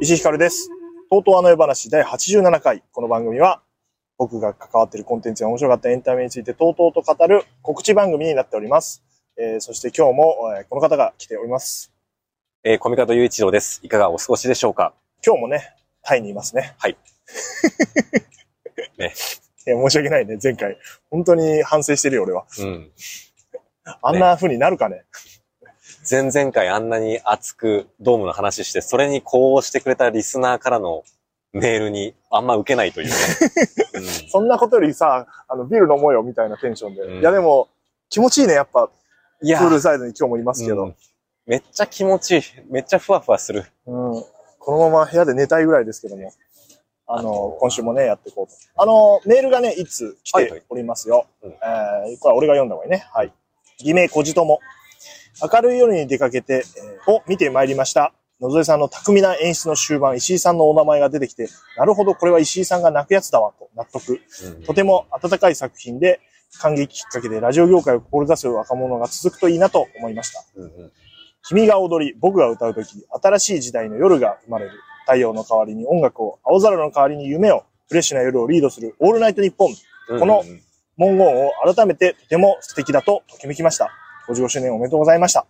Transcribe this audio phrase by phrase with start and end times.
[0.00, 0.70] 石井ひかるです。
[1.10, 2.82] とうとうあの世話第87回。
[2.92, 3.60] この番組は、
[4.18, 9.02] 僕が関わっているコンテンツや面白かったエンタメについてとうとうと語る告知番組になっております。
[9.36, 11.92] えーそして今日も、えーこの方が来ております。
[12.64, 13.80] えー、コミカド雄一郎です。
[13.82, 14.94] いかがお過ごしでしょうか？
[15.24, 15.75] 今日もね、
[16.06, 16.74] タイにいますね。
[16.78, 16.96] はい。
[18.96, 19.12] ね
[19.66, 20.78] いや、申し訳ないね、前回。
[21.10, 22.46] 本当に反省してるよ、俺は。
[22.60, 22.92] うん。
[24.02, 25.04] あんな風になるかね？
[26.08, 31.02] 前々回あんなに熱くドームの話して、それにこうしてくれたリスナーからの
[31.52, 33.14] メールにあんま受けないというね。
[34.30, 37.02] そんなことよりさ、あの、ビール飲もうよ、みたいなテンションで。
[37.02, 37.68] うんいや、でも、
[38.08, 38.82] 気持ちいいね、やっぱ、
[39.40, 40.84] うん、いやプールサイドに今日もいますけど。
[40.84, 40.96] うん
[41.46, 42.42] めっちゃ気持ちいい。
[42.70, 43.64] めっちゃふわふわする。
[43.86, 44.24] うん。
[44.66, 46.32] このまま部屋で寝たいぐらいですけども。
[47.06, 48.52] あの、今週もね、やっていこうと。
[48.82, 51.26] あの、メールがね、いつ来はいはいておりますよ。
[51.40, 53.06] うんえーこれは俺が読んだ方がいいね。
[53.14, 53.32] はい。
[53.78, 54.58] 偽名こじとも。
[55.40, 58.12] 明るい夜に出かけて、えーを見てまいりました。
[58.40, 64.20] 野添さんの巧みな演出の終盤、石井さんのお名前が出てきて、なるほど、これは石井さんが泣くやつだわ、と納得。
[64.44, 66.18] うんとても温かい作品で、
[66.58, 70.44] 感激きっかけでラジオ業界を志す若者が続くといいなと思いました。
[70.56, 70.92] うんうん
[71.48, 74.72] 君が踊り、僕が歌うとき、新しい時代の夜が生まれる。
[75.02, 79.74] 太陽の代わりに音楽を、青空の代わりに夢を、フレッシュな夜をリードするオールナイトニッポン。
[80.08, 80.62] うんこのうん
[80.98, 83.90] 文言を改めてとても素敵だとときめきました。
[84.28, 85.44] 55周年おめでとうございました。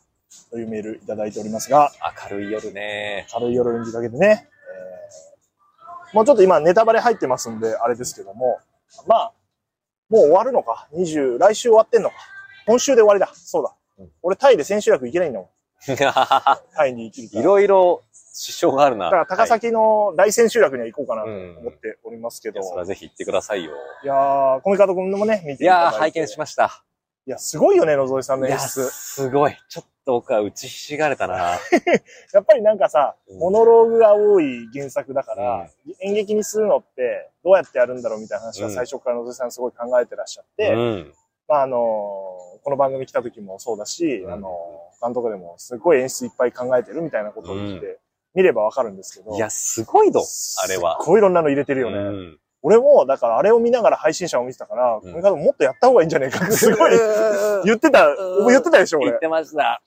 [0.50, 1.92] というメールいただいておりますが、
[2.30, 3.28] 明るい夜ね。
[3.30, 4.48] 軽い夜に出かけてね、
[6.10, 8.58] えーもうちょっと今ネタバレ入ってますんで、あれですけども、
[9.06, 9.32] まあ、
[10.08, 10.88] もう終わるのか。
[10.94, 12.16] 20、来週終わってんのか。
[12.66, 13.30] 今週で終わりだ。
[13.34, 14.10] そうだうん。
[14.22, 15.48] 俺タイで千秋楽行けないんだもん。
[16.74, 19.06] タイに行きいろいろ支障があるな。
[19.06, 22.60] だから高はい崎の大千秋楽には行こうかなとうん思っておりますけど。
[22.60, 23.72] いやそれはぜひ行ってくださいよ。
[24.02, 25.92] いやー、コミカド君もね、見ていいただいて。
[25.94, 26.82] やー、拝見しました。
[27.26, 28.88] いや、すごいよね、野添さんの演出。
[28.90, 29.56] すごい。
[29.68, 31.58] ちょっと僕は打ちひしがれたな。
[32.32, 35.68] やっぱりなんかさ、うんモノローグが多い原作だから、
[36.00, 41.14] 演劇にするのってどうやってやるんだろうみたいな話はうん最初から野添さんすごい考えてらっしゃって、うん。
[41.48, 44.50] まああのーこの番組来た時もそうだし、うんあのー
[44.98, 47.98] 他のとこでもすごい演出いっぱい考えてるみたいなことを言って、
[48.34, 49.36] 見ればわかるんですけど。
[49.36, 50.20] いや、すごいぞ、
[50.64, 51.04] あれはす。
[51.04, 51.96] っごいいろんなの入れてるよね。
[51.98, 56.92] うん俺も、だからあれを見ながら配信者を見てたから、これからもっとやった方がいいんじゃねえかってすごい
[57.64, 59.10] 言ってた、うん言ってたでしょ、俺。
[59.10, 59.80] 言ってました。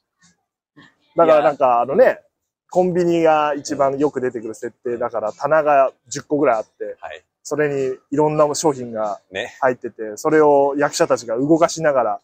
[1.18, 2.22] だからなんかあのね、
[2.70, 7.24] コンビニが一番よく出てくる設定だから棚が10個ぐらいあって、はい。
[7.50, 9.58] それにいろんな商品がね。
[9.60, 12.20] 入ってて、それを役者たちが動かしながら、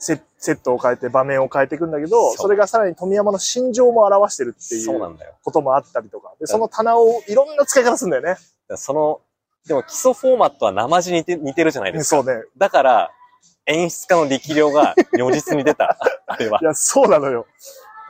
[0.00, 5.16] セセットを変えて場面を変えていくんだけど、それがさらに富山の心情も表してるっていう。
[5.44, 6.34] こともあったりとか。
[6.40, 8.36] で、その棚をいろんな使い方するんだよね。
[8.76, 9.20] その、
[9.68, 12.20] でも基礎フォーマットは生地に似て似てるじゃないですか。
[12.20, 12.42] そうね。
[12.56, 13.10] だから、
[13.66, 15.96] 演出家の力量が如実に出た。
[16.26, 17.46] あれはいや、そうなのよ。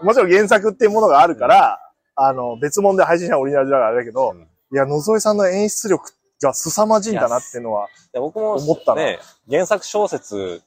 [0.02, 1.78] もちろん原作っていうものがあるから、
[2.16, 6.12] あの、別物で配信者オリジナルだからあれだけど、うんいや、野添さんの演出力
[6.42, 9.18] が凄まじいんだなっていうのは、で僕も思ったなね、
[9.50, 10.62] 原作小説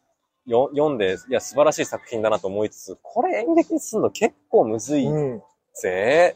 [0.45, 5.41] よ読んで、いや、素晴らしい作品だなと思いつつ、これ演劇にするの結構むずいうん。
[5.81, 6.35] ぜ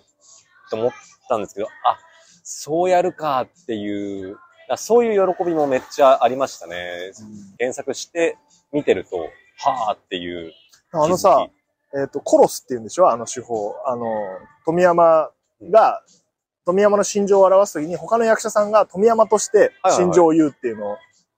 [0.70, 0.92] と思っ
[1.28, 1.98] たんですけど、あ、
[2.44, 4.38] そうやるかっていう、
[4.70, 7.12] あそういう喜びもめっちゃありましたね。
[7.60, 8.38] 原作して
[8.72, 9.18] 見てると、
[9.58, 10.54] はぁっていう。
[10.92, 11.48] あのさ、
[11.98, 13.10] えっ、と、コロスって言うんでしょ？
[13.10, 13.76] あの手法。
[13.86, 14.06] あの、
[14.66, 15.30] 富山
[15.72, 16.02] が、
[16.66, 20.98] 富山の心情を表すときに、他の役者さんが富山として心情を言うっていうのを、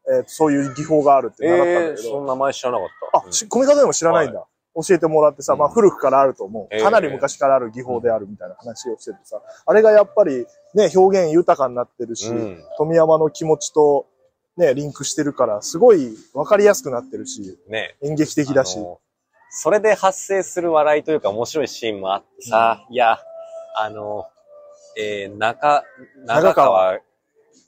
[0.10, 3.28] えーとそういう技法があるって習ったんえー、だけど、その名前知らなかった。
[3.28, 4.46] あ、しコミカドでも知らないんだ。
[4.76, 6.68] 教えてもらってさ、まあうん古くからあると思う。
[6.72, 6.84] えー。
[6.84, 10.46] かなり昔からある技法であるみたいな話をしててさ、あれがやっぱり
[10.76, 12.64] ね、表現豊かになってるし、うん。
[12.78, 14.08] 富山の気持ちと
[14.56, 17.96] ね、リンクしてるから、すごいわかりやすくなってるし、ね。
[18.02, 18.80] 演劇的だし。
[19.50, 23.20] それで発生する笑いというか面白いシーンもあってさ、いや、
[23.76, 24.26] あの、
[24.98, 25.84] えー、中、
[26.26, 27.00] 長長川川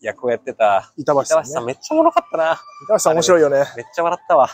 [0.02, 1.68] 役をやってた、板橋さん板橋さんね。
[1.68, 2.60] めっちゃおもろかったな。
[2.86, 3.66] 板橋さん面白いよね。
[3.76, 4.50] めっちゃ笑ったわ。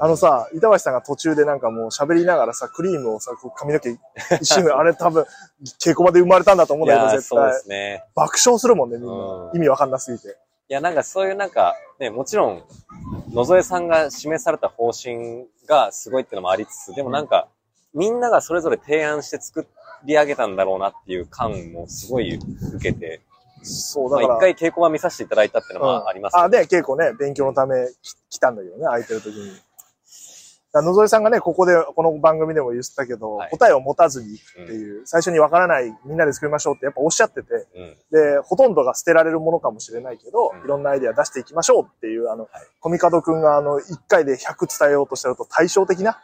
[0.00, 3.90] あのさ、板橋さんが途中でなんかもう喋りながらさ、クリームをさ、こう髪の毛
[4.40, 5.26] 一瞬で、 あれ多分、
[5.80, 7.60] 稽古場で生まれたんだと思うんいだけど、や、絶そうで対。
[7.62, 8.04] すね。
[8.14, 9.50] 爆笑するもんね、みんなう。
[9.52, 10.28] ん意味わかんなすぎて。
[10.68, 12.62] いや、なんかそういうなんか、ね、もちろん、
[13.32, 17.48] 野添さんが示された方針がすごいってのもありつつ、でもなんか、
[17.92, 19.66] みんながそれぞれ提案して作
[20.04, 22.34] り上げたんだろうなっていう感もすごい
[22.74, 23.20] 受けて、
[23.62, 24.50] そう、まあだから。
[24.50, 29.52] 一回稽古場見させていただいたっていうのもありますけどあ、で、稽古ね、勉強のためき来たんだけどね、空いてる時に。
[30.74, 33.50] 野添さんがね、ここで、この番組でも言ってたけど、はい。
[33.50, 37.96] 答えを持たずにっていう、最初にわからない、みんなで作りましょうってやっぱおっしゃってて、うん。
[38.12, 40.64] で、ほとんどが捨てられるものかもしれないけど、うん。
[40.64, 42.50] いろんなアイデア出していきましょうっていう、あの、はい。
[42.80, 46.20] コミカドくんがあの、1回で100伝えようとしてると対照的な、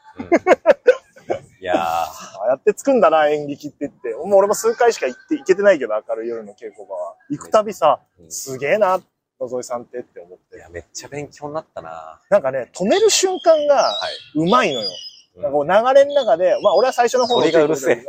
[1.75, 4.15] やー、ああやってつくんだな、演劇って言って。
[4.15, 7.17] もう俺も数回しか行って、行けてないけど、明るい夜の稽古場は。
[7.31, 9.01] 行くたびさ、うんすげえな、
[9.41, 10.57] 野添さんってって思って。
[10.57, 13.93] いや、めっちゃ勉強になったななんかね、止める瞬間がは
[14.35, 14.39] い。
[14.39, 14.89] うまいのよ。
[15.37, 18.05] うんなんかこう流れの中で、まあ俺は最初の方の鳥がうるせえ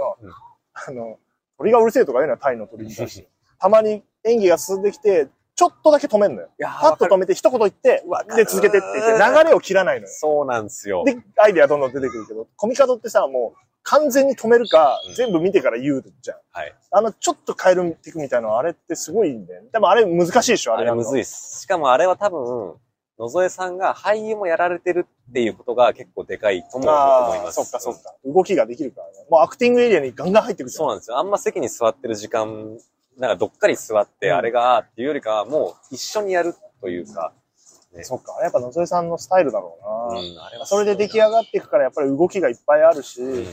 [0.88, 1.18] あの、
[1.58, 3.28] 鳥がうるせえとか言うのはタイの鳥に対して。
[3.60, 6.50] たまに演技が進んできて、ちょっとだけ止めんのよ。
[6.60, 8.04] パッと止めて一言言って、
[8.36, 10.12] で続けてって言って、流れを切らないのよ。
[10.12, 11.04] そうなんですよ。
[11.06, 16.38] で、アイデアどんどん出てくるけど、コミカドってさ、もう完全に止めるかうん、全部見てから言うじゃん。
[16.52, 16.76] はい。
[16.92, 19.70] あの、ちょっと変えるテクみたいなのあれってすごいんだよね。
[19.72, 21.62] でもあれ難しいでしょ、ああれれやるのむずいっす。
[21.62, 22.74] しかもあれは多分、
[23.18, 27.56] 野添さんが俳優もやられてるっていうことが結構でかいとも思いああ、ます。
[27.56, 28.14] そっかそっか。
[28.26, 29.14] 動きができるからね。
[29.30, 30.72] もうアクティングエリアにガンガン入ってくる。
[30.72, 31.18] そうなんですよ。
[31.18, 32.78] あんま席に座ってる時間、
[33.18, 37.34] なんかどっかり座って、うんあれが、っていうよりかは、もう一緒にやるというか、
[37.94, 38.38] ねそっか。
[38.42, 39.78] やっぱ野添さんのスタイルだろ
[40.12, 40.20] うな。
[40.20, 43.46] うん、あれはそれで出来上がっていくからやっぱり動きがいっぱいあるし、うん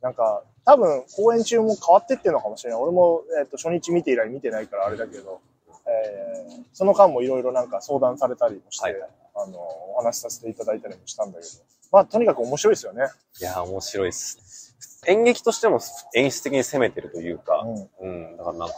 [0.00, 2.80] なんか、多分公演中も変わってってるのかもしれない。
[2.80, 5.40] 俺も、えっと初日見て以来見てないからあれだけど、
[5.86, 8.96] えーその間もいろいろなんか相談されたりもして、はい
[9.36, 11.50] あの、お話しさせていただいたりもしたんだけど、
[11.92, 13.02] まあとにかく面白いですよね。
[13.40, 14.63] いや、面白いっす。
[15.06, 15.80] 演劇としても
[16.14, 17.64] 演出的に攻めてるというか、
[18.00, 18.08] うん。
[18.08, 18.74] うん、だからなんか、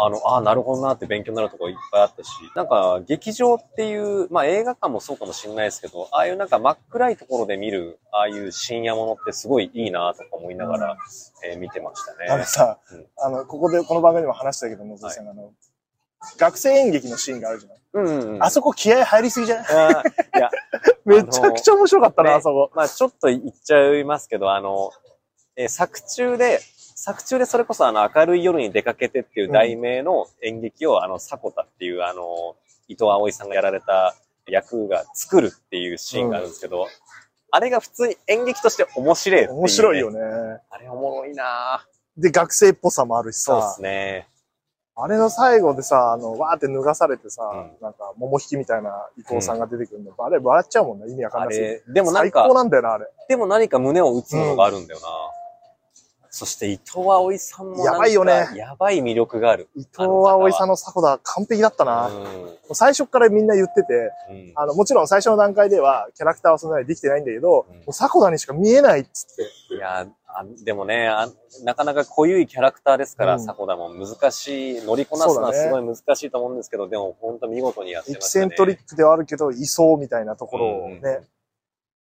[0.00, 10.96] あの、ああ、なるほどなって勉強になるところいっぱいあったし、なんか劇場っていう、まあ映画館もそうかもしれないですけど、ああいうなんか真っ暗いところで見る、ああいう深夜ものってすごいいいなとか思いながら、
[11.44, 12.26] えー見てましたね。
[12.30, 15.50] あのさ、うんあの、ここで、この番組でも話したけど、野添さんが、あの、
[16.36, 17.78] 学生演劇のシーンがあるじゃない。
[17.94, 18.44] うんうんうん。
[18.44, 20.04] あそこ気合入りすぎじゃない？
[20.36, 20.50] いや、
[21.08, 22.70] めちゃくちゃ面白かったな、ねあそこ。
[22.74, 24.90] まあちょっと言っちゃいますけど、あの、
[25.56, 26.60] えー作中で、
[26.94, 32.56] 作中でそれこそあの明るい夜に出かけてっていう題名の演劇を、あの、迫田っていうあの、
[32.88, 34.14] 伊藤葵さんがやられた
[34.46, 36.86] 役が作るっていうシーンがあるんですけど、
[37.50, 39.48] あれが普通に演劇として面白いね。
[39.48, 40.20] 面白いよね。
[40.20, 40.26] ね。
[40.70, 44.28] あれおもろいなぁで、学生っぽさもあるしそうでさ、すね。
[45.00, 47.82] あれの最後でさ、あの、わーって脱がされてさ、うん。
[47.82, 53.06] なんか、桃引きみたいな伊藤さんが出てくるんだ、あれ笑っちゃうもんね、意味わかんあないれ、でもなん最高か、なんだよな、あれ。
[53.28, 55.06] でも何か胸を打つものがあるんだよな、
[56.30, 58.48] そして伊藤葵さんもなんかやばいよね。
[58.56, 59.68] やばい魅力がある。
[59.76, 62.08] 伊藤葵さんの迫田完璧だったな。
[62.08, 62.24] もうん。
[62.70, 64.52] う最初からみんな言ってて、うん。
[64.56, 67.76] あの、もちろん最初の段階ではキャラクターはそんなにできてないんだけど、うん。
[67.78, 69.74] もう迫田にしか見えないっつって。
[69.74, 71.28] いやあ、でもねあ、
[71.64, 78.42] なかなか濃ゆいキャラクターですから、うん迫田も難しい、乗りこなすのはすごい難しいと思うんですけど、でも本当見事にやってエキましたね。
[78.48, 81.00] セントリックではあるけど、いそうみたいなところをね。
[81.02, 81.28] うん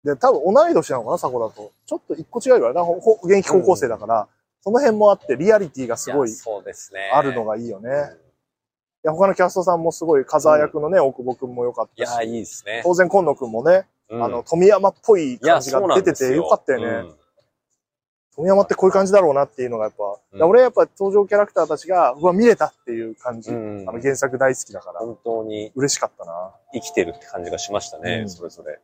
[0.05, 1.73] で、多分同い年なのかな、迫田と。
[1.85, 2.83] ちょっと一個違うからな、
[3.25, 4.29] 現役高校生だから、
[4.61, 7.11] その辺もあって、リアリティがすごいやそうですね。
[7.13, 7.91] あるのがいいよね。
[7.91, 8.29] うん
[9.05, 12.11] いや、他のキャストさんもすごい、風役のね、大久保くんも良かったし。
[12.11, 12.81] いや、いいですね。
[12.83, 17.13] 当然、今野くんもね、うんあの、富山っぽい感じが出ててよかったよね。
[18.39, 23.51] うん富山ってこういう感じだろうなっていうのがやっぱ、うん俺はやっぱ登場キャラクターたちが、うわ、見れたっていう感じ。
[23.51, 26.53] うんあの原作大好きだから、本当に嬉しかったな。
[26.73, 28.79] 生きてるって感じがしましたね、うんそれぞれ。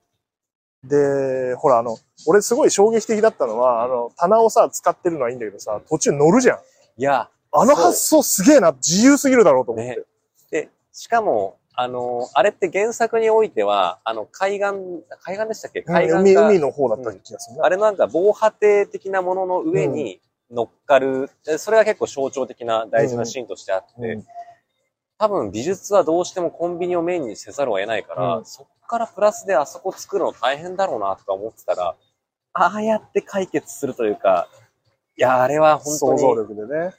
[0.85, 1.97] で、ほら、あの、
[2.27, 6.59] 俺すごい衝撃的だったのは、あの、棚をさ、使ってるのはいいんだけどさ、途中乗るじゃん。
[6.99, 9.97] いや、あの発想すげえな、自由すぎるだろうと思って。
[9.97, 10.03] ね
[10.51, 15.81] で、しかも、あの、あれって原作においては、あの、海岸、海岸でしたっけ？
[15.81, 17.65] うん海岸海、が海の方だった気がするな。
[17.65, 24.25] あれなんか防波堤的なものの上に乗っかる、でそれが結構象徴的な大事なシーンとしてあって、うん
[25.17, 31.95] 多分美術はどうしてもコンビニをメインにせざるを得ないから、うんそっからプラスであそこ作るの大変だろうなとか思ってたら、
[32.53, 34.49] ああやって解決するというか、
[35.17, 36.19] いや、あれは本当に。
[36.21, 36.95] 想像力でね。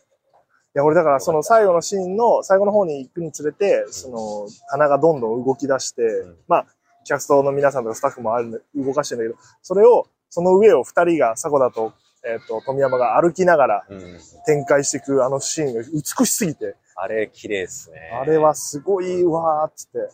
[0.76, 6.66] いや、俺だからその最後のシーンの、最後の方に行くにつれて、その、棚がどんどん動き出して、んまあ、
[7.06, 11.94] キャストの皆さんとかスタッフもあるんで動かしてるんだけど、それを、その上を二人が、迫田と、
[12.26, 17.98] えっ、と、富山が歩きながらうん、展開していくあのシーンが美しすぎて、あれ、綺麗ですね。
[18.20, 20.10] あれはすごいわーっつって。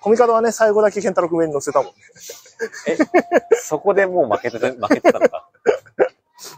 [0.00, 1.92] コミカドはね、最後だけ健太郎くん上に乗せたもんね。
[3.56, 5.48] そこでもう負けてて、負けてたのか。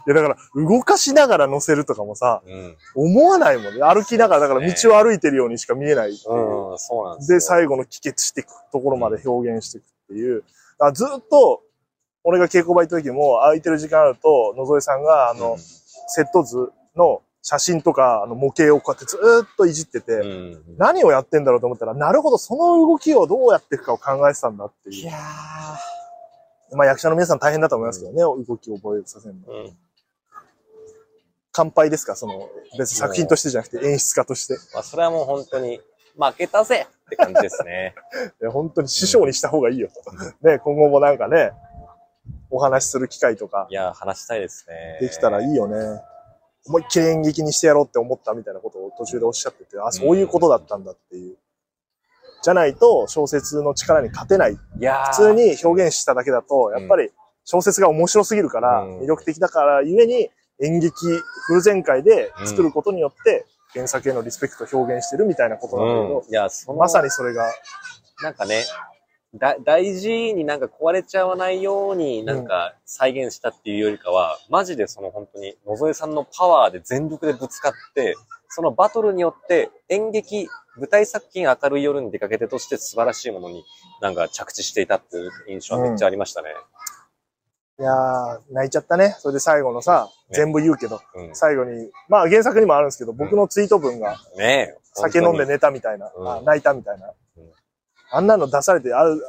[0.07, 2.77] いや、だから、動かしながら乗せるとかもさ、うん。
[2.95, 3.81] 思わないもんね。
[3.81, 6.71] 歩きながら、だから道を歩いてるようにしか見えないっていう。
[6.71, 7.37] うん、そうなんですよ。
[7.37, 10.43] で、最後の帰結していくところまで表現していくっていう。
[10.79, 11.61] だずっと、
[12.23, 15.57] 俺が稽古場行った時も、空いてる時間あると、野添さんが、あの、うん
[16.07, 20.63] セット図の写真とか、あの、模型をこうやってずーっといじってて、うん。
[20.77, 24.95] 何をやってんだろうと思ったら、なるほど、その動きをどうやっていくかを考えてたんだっていう。
[24.95, 25.13] いや
[26.73, 29.53] まあ役者の皆さん大変だと思いますけどね、動きを覚えさせるの。
[29.53, 29.77] うん。
[31.51, 32.15] 乾杯ですか？
[32.15, 34.57] その、別に作品としてじゃなくて演出家として。
[34.73, 35.81] まあ、それはもう本当に、
[36.19, 37.95] 負けたぜって感じですね。
[38.41, 39.89] いや本当に師匠にした方がいいよ。
[40.41, 41.51] ね、今後もなんかね、
[42.49, 44.97] お話しする機会とかいや、話したいですね。
[45.01, 46.01] できたらいいよね。
[46.65, 51.37] 思いっきり演劇にしてやろうって思ったみたいなことを途中でおっしゃってて、あ、そういうことだったんだっていう。
[52.41, 54.53] じゃないと小説の力に勝てない。
[54.53, 55.07] いやー。
[55.07, 57.11] 普通に表現しただけだと、やっぱり
[57.45, 58.99] 小説が面白すぎるから、うん。
[58.99, 60.29] 魅力的だからゆえに
[60.61, 60.93] 演劇
[61.47, 66.29] フル全開で作ることによって原作へのリスペクトを表現してるみたいなことなんだけど、うん。
[66.29, 67.45] いや、まさにそれが、
[68.23, 68.63] なんかね、
[69.35, 78.15] だ大事になんか壊れちゃわないようになんか再現したっていうよりかは、マジでその本当に野添さんのパワーで全力でぶつかって、
[78.49, 83.63] そのバトルによって演劇、舞台作品明るい夜に出かけてとして素晴らしいものに
[84.01, 86.49] なんか着地していたっていう印象はめっちゃありましたね。
[87.79, 89.15] いやー、泣いちゃったね。
[89.19, 91.35] それで最後のさ、ね全部言うけど、うん。
[91.35, 94.77] 最後に、まあ原作にもあるんですけど、僕のツイート文がねえ。
[94.93, 95.53] 酒飲んでね。
[95.53, 97.13] 寝たみたいな、うんあ泣いたみたいな、うん
[98.09, 99.21] あんなの出されて、ある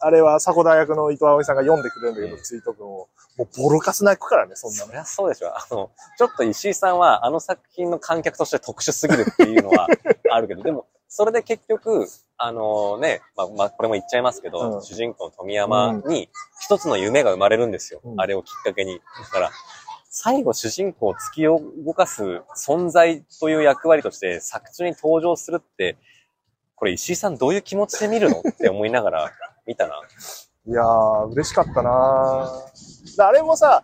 [0.00, 3.08] あれは迫田役の伊藤葵さんが読んでくれるんだけど、うんツイート文を。
[3.36, 4.86] もうボロカス泣くからね、そんなの。
[4.86, 5.48] そりゃそうでしょ。
[5.48, 9.86] あの、ちょっと石井さんはあの作品の観客として特殊すぎるっていうのは
[10.30, 12.06] あるけど、でも、それで結局、
[12.38, 16.30] あのね、まあ、まあ、これも言っちゃいますけど、うん主人公の富山に
[16.60, 18.00] 一つの夢が生まれるんですよ。
[18.04, 18.98] うんあれをきっかけに。
[18.98, 19.50] だから、
[20.08, 21.60] 最後主人公を突き動
[21.94, 25.96] かす存在という役割として作中に登場するって、
[26.74, 29.32] これ石井さんどういう気持ちで見るのって思いながら
[29.70, 29.94] 見たな。
[30.66, 32.50] いやー、嬉しかったな
[33.18, 33.82] あれもさ、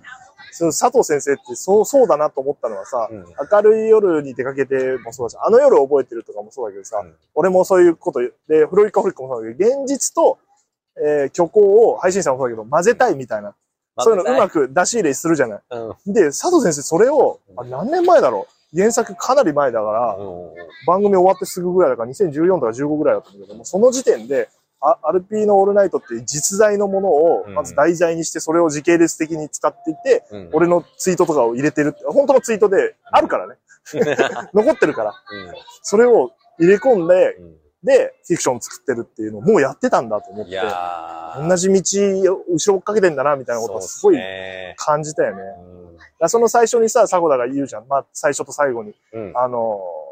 [0.51, 3.25] そう佐藤先生ってそう、そうだなと思ったのはさ、うん。
[3.53, 7.15] 明るい夜に出かけてもそうだし、あの夜を覚えてるとかもそうだけどさ、うん。
[7.35, 10.39] 俺もそういうことで、フロリカホリックもそうだけど、現実と、
[10.99, 13.55] えー虚構を配信者もそうだけど、混ぜたいみたいな、
[13.99, 15.61] そういうのうまく出し入れするじゃない。
[15.71, 16.13] うん。
[16.13, 18.77] で、佐藤先生それを、あ何年前だろう？
[18.77, 20.51] 原作かなり前だから、うん
[20.87, 33.57] 番組終わってすぐぐらいだから、2014とか15ぐらいだったんだけども、その時点で、あアルピーのオールナイトっていう実在のものをうん、まず題材にして、それを時系列的に使っていて、うん俺のツイートとかを入れてるって、本当のツイートであるからね。
[34.55, 35.15] 残ってるから。
[35.83, 37.57] それを入れ込んで、うん
[37.87, 40.61] で、フィクションを作ってるっていうのをもうやってたんだと思っいて、
[41.49, 44.19] 同じ道を後ろ追っかけてんだな、みたいなことはすごい
[44.77, 45.43] 感じたよね。
[45.43, 47.87] だからその最初にさ、迫田が言うじゃん。
[47.87, 48.93] まあ、最初と最後に。
[49.13, 49.33] うん。
[49.37, 50.06] あのー、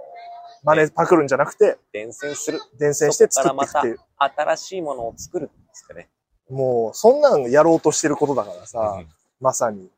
[0.65, 2.61] 真似パクるんじゃなくて、伝染する。
[2.79, 3.99] 伝染して作っていくっていう。
[4.19, 6.09] 新しいものを作るっつってね。
[6.49, 9.09] もう、そんなんやろうとしてることだからさ、うん
[9.41, 9.91] まさに。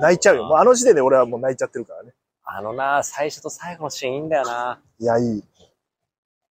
[0.00, 0.44] 泣いちゃうよ。
[0.44, 2.12] もうあの時点で俺はもう泣いちゃってるからね。
[2.44, 4.78] あのな、最初と最後のシーンいいんだよな。
[5.00, 5.42] いや、いい。
[5.42, 5.46] こ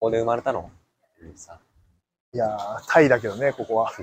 [0.01, 0.71] こで生まれたの？
[2.33, 3.93] いやー、タイだけどね、ここは。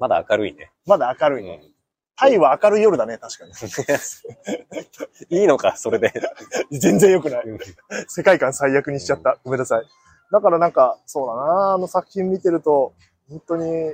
[0.00, 0.72] まだ明るいね。
[0.86, 1.60] まだ明るいね。
[1.62, 1.73] うん
[2.16, 3.52] タイは明るい夜だね、確かに。
[5.40, 6.12] いいのか、それで。
[6.70, 7.44] 全然良くない。
[7.46, 7.58] うん
[8.08, 9.38] 世界観最悪にしちゃった。
[9.44, 9.84] ごめんなさい。
[10.30, 12.92] だからなんか、そうだなあの作品見てると、
[13.28, 13.92] 本当に、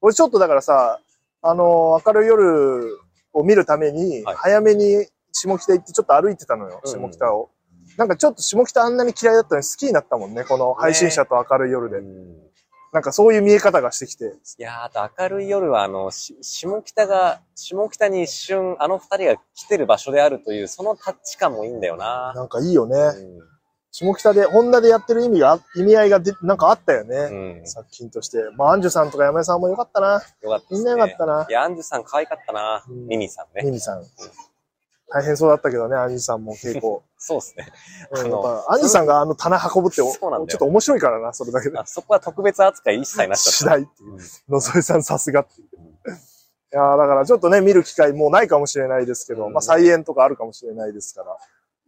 [0.00, 1.00] 俺ちょっとだからさ、
[1.42, 2.98] あの、明るい夜
[3.32, 7.50] を見るために、はい早めに下北行ってちょっと歩いてたのよ、うん下北を。
[7.96, 11.98] なんかちょっと下北あんなに嫌いだったのに好きになったもんね、この配信者と明るい夜で。
[11.98, 12.49] うん
[12.92, 14.24] なんかそういう見え方がしてきて。
[14.58, 22.32] いやーあと明るい夜は、あの、し下北が、下北に一瞬、あの二人が来てる場所であるという、そのタッチ感もいいんだよな。
[22.34, 22.96] なんかいいよね。
[22.96, 23.50] うん
[23.92, 27.16] 下北で、ホンダでやってる意味が、意味合いがでなんかあったよね。
[27.16, 27.66] うん。
[27.66, 28.38] 作品として。
[28.56, 30.22] まあ、アンジュさんとか山根さんもよかったな。
[30.42, 30.78] よかったね。
[30.78, 32.84] みんなよかったないや、アンジュさん可愛かったな。
[32.88, 33.64] うんミミさんね。
[33.64, 34.04] ミミさん。
[35.12, 37.02] 大変そうだったけどね、アンジュさんも 結構。
[37.18, 37.68] そうですね。
[38.12, 41.84] うん、あのやっぱアンジュさんがあの棚運ぶってお、ちそうなんだよょっと面白いからな、それだけであ。
[41.84, 43.66] そこは特別扱い一切なしちし。
[43.66, 44.18] ないっていう。
[44.48, 45.68] 野添さんさすがっていう。
[46.72, 51.36] いやーだからちょっとね、見る機会もうないかもしれないですけど、うんまあ再演とかあるかもしれないですから、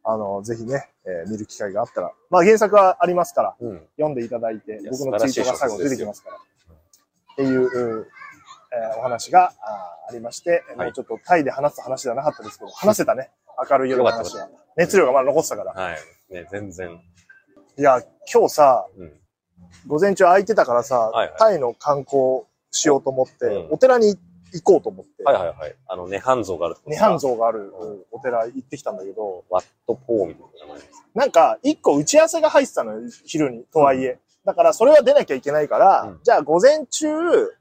[0.05, 3.89] あの、ぜひね、えー見る機会があったら、まあ原作はありますから、うん。
[3.97, 6.37] 読んでいただいて僕のツイートが最後に出てきますから。
[6.37, 6.41] っ
[7.37, 8.07] ていう、うん
[8.75, 13.31] えーお話があーありまして、はいもうちょっとタイで話す話ではなかったですけど、話せたね。
[13.71, 14.49] 明るい夜の話よは。
[14.77, 15.73] 熱量がまだ残ってたから。
[15.73, 15.99] はい。
[16.31, 17.01] ね、全然。
[17.79, 18.01] いや、
[18.33, 19.13] 今日さ、うん。
[19.87, 24.17] 午前中空いてたからさ、はいはいタイの観光しようと思って、うんお寺に
[24.55, 25.77] 行こうと思って、はいはいはい。
[25.87, 31.05] あの、涅槃像がある涅槃像があるうんお寺行ってきたんだけど、ワットポーみたいな名前です。
[31.15, 34.19] なんか一個打ち合わせが入ってたのよ、昼に、とはいえ。
[34.45, 37.07] だからそれは出なきゃいけないから、うんじゃあ午前中、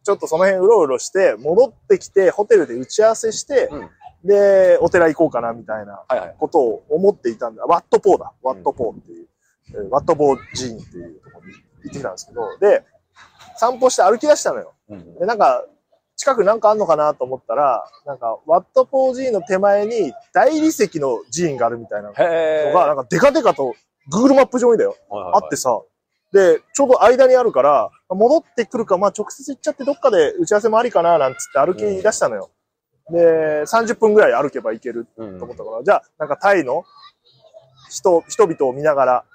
[0.04, 3.90] ちょっとその辺うろうろして、戻ってきて、ホテルで打ち合わせして、うん。
[4.24, 6.36] で、お寺行こうかな、みたいなはいはい。
[6.40, 7.64] ことを思っていたんだ。
[7.66, 8.32] ワットポーだ。
[8.44, 9.28] ワットポーっていう、
[9.74, 11.60] えーワットポー寺院っていうところに行
[11.90, 12.84] ってきたんですけど、で、
[13.58, 14.74] 散歩して歩き出したのよ。
[14.90, 15.64] うんで、なんか、
[16.18, 22.14] 近くなんかあんのかなと思ったら、なんか、ワットポー寺院の手前に大理石の寺院があるみたいなの。
[22.14, 23.74] が、なんかデカデカと
[24.12, 24.96] Google マップ上にだよ。
[25.10, 25.82] はいはいはいあってさ、
[26.32, 32.50] で、ちょうど間にあるから、戻ってくるか、まあ直接行っちゃってどっかで打ち合わせもありかな、なんつって歩き出したのよ。
[33.10, 36.86] で、30分ぐらい歩けば行けるうんと思ったから、じゃあ、なんかタイの
[37.90, 39.26] 人、人々を見ながら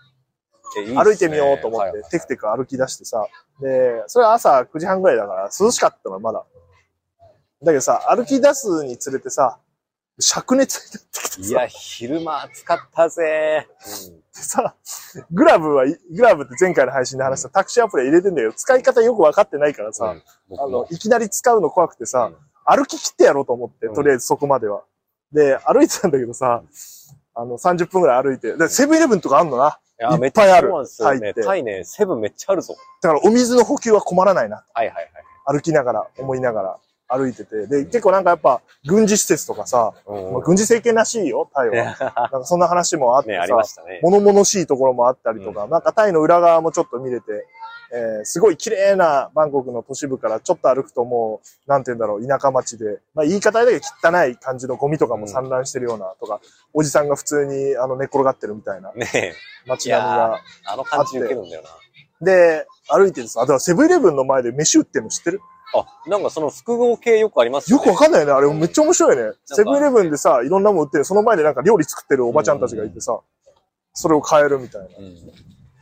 [0.94, 3.26] 歩いてみようと思ってはい、テクテク歩き出してさ、
[3.60, 6.44] で、それは朝9時半ぐらいだから涼しかったの、まだ。
[7.62, 9.58] だけどさ、歩き出すにつれてさ、
[10.20, 13.68] 灼熱になってきてさ、いや、昼間暑かったぜ。
[14.34, 14.74] でさ、
[15.30, 19.94] グラブは、グラブって前回の配信で話したタクシーアプリは入れてんだけど、使い方よくわかってないからうん。
[19.94, 20.14] さ、
[20.58, 22.36] あの、いきなり使うの怖くてさ、うん
[22.68, 24.82] 歩き切ってやろうと思って、うんとりあえずそこまでは。
[25.30, 26.64] で、歩いてたんだけどさ、
[27.32, 29.78] あの、30分ぐらい歩いて、でセブンイレブンとかあんのな？
[30.00, 31.34] いやいっぱいあるそうなんですよね。
[31.44, 32.74] タイね、セブンめっちゃあるぞ。
[33.02, 34.64] だからお水の補給は困らないな。
[34.74, 35.10] はいはいはい。
[35.46, 36.76] 歩きながら、思いながら
[37.08, 37.66] 歩いてて。
[37.66, 41.76] で、結構なんかやっぱ、軍事施設とかさ、うんまあ、軍事政権らしいよ、タイは。
[41.76, 44.00] なんかそんな話もあってね、さ、ありましたね。
[44.02, 47.46] 物々しいところもあったりとか、なんかタイの裏側もちょっと見れて、
[47.92, 56.40] えーすごい綺麗なバンコクの都市部からちょっと歩くともう、なんて言うんだろう、田舎町で、まあ言い方だけど汚い感じのゴミとかも散乱してるようなとか、
[56.74, 59.32] おじさんが普通にあの寝っ転がってるみたいなねえ。
[59.68, 60.40] 街並みが。
[60.66, 61.68] あの感じ受けるんだよな。
[62.26, 65.40] で、歩いてるさ、あ、だからセブンイレブンの前で飯売ってるの知ってる？
[65.74, 67.86] あ、なんかその複合系よくありますよね。
[67.86, 68.32] よくわかんないよね。
[68.32, 69.32] あれめっちゃ面白いね。
[69.44, 71.04] セブンイレブンでさ、いろんなもん売ってる。
[71.04, 73.18] その前でなんか料理作ってるおばちゃんたちがいてさ、
[73.92, 74.88] それを買えるみたいな。
[74.98, 75.16] うん。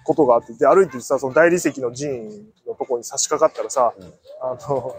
[0.07, 2.29] ことがあって、で、歩いててさ、その大理石の寺院
[2.67, 4.13] のとこに差し掛かったらさ、うん
[4.43, 4.95] あの、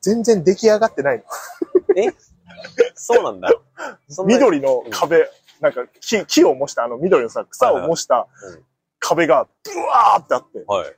[0.00, 1.24] 全然出来上がってないの。
[2.00, 2.14] え？
[2.94, 3.52] そうなんだ。
[4.08, 5.28] そんな緑の壁、
[5.60, 8.62] なんか木、木を模した、あの緑のさ、草を模したうん
[9.00, 10.96] 壁が、ブワーってあって、はい。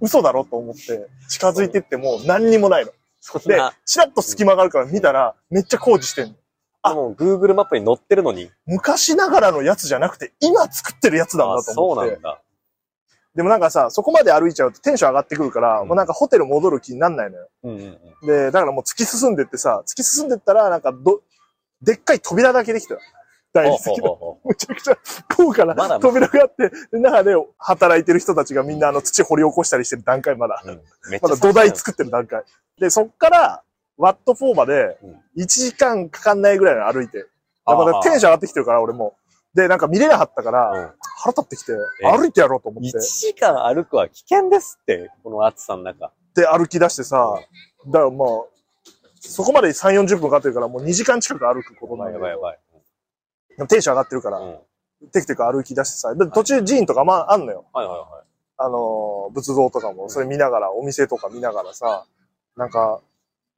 [0.00, 2.92] 嘘だろと思って、近づいてっても何にもないの。
[3.44, 6.34] でチラッと隙間があるから見たら、めっちゃ工事してんの。
[6.82, 8.50] あもう Google マップに載ってるのに。
[8.66, 12.12] 昔ながらのやつじゃなくて、今作ってるやつなんあ、だとそう思って。
[12.12, 12.40] なんだ。
[13.34, 17.48] でもなんかさ、そこまで歩いちゃうとテンション上がってくるから、うんもうなんかホテル戻る気になんないのよ。
[17.64, 18.26] うんうんうん。
[18.26, 21.20] で、だからもう突き進んでってさ、突き進んでったら、なんかど、
[21.82, 23.00] でっかい扉だけできたよ。
[23.52, 24.08] 大ほう理石の。
[24.08, 24.98] ほうほうほむちゃくちゃ
[25.34, 30.62] 高価な扉があって、で中で働いてる人たちがみんなあの土掘り起こしたりしてる段階まだ。
[30.64, 30.68] う。
[30.68, 30.80] うん
[31.20, 32.42] まだ土台作ってる段階。
[32.78, 33.62] で、そっから、
[33.96, 37.26] ワット4までうん、1時間かかんないぐらいの歩いて。
[37.64, 39.16] あーだテンション上がってきてるから、俺も。
[39.54, 43.00] で、なんか見れなかったから、うん腹立ってきて、え歩いてやろうと思って1。
[43.00, 46.12] 時間歩くは危険ですって、この暑さの中。
[46.34, 47.34] で、歩き出してさ、
[47.88, 48.28] だからまあ、
[49.20, 52.58] そこまで3、40分かかってるから、もう2時間近く歩くことなんやばいやばい。
[53.58, 54.58] でもテンション上がってるから、うん。
[55.12, 57.66] テクテク歩き出してさ、で途中寺院とかまああんのよ。
[57.72, 58.24] はいはいは
[58.56, 62.06] あのー、仏像とかも、それ見ながら、お店とか見ながらさ、
[62.56, 63.00] なんか、